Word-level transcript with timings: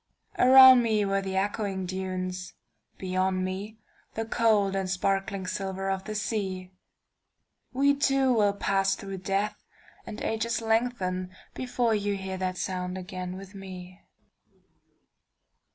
Around 0.39 0.81
me 0.81 1.05
were 1.05 1.21
the 1.21 1.35
echoing 1.37 1.85
dunes, 1.85 2.53
beyond 2.97 3.45
meThe 3.45 4.27
cold 4.31 4.75
and 4.75 4.89
sparkling 4.89 5.45
silver 5.45 5.91
of 5.91 6.05
the 6.05 6.15
sea—We 6.15 7.93
two 7.97 8.33
will 8.33 8.53
pass 8.53 8.95
through 8.95 9.19
death 9.19 9.63
and 10.07 10.19
ages 10.23 10.59
lengthenBefore 10.59 12.01
you 12.01 12.15
hear 12.15 12.37
that 12.37 12.57
sound 12.57 12.97
again 12.97 13.37
with 13.37 13.53
me. 13.53 14.01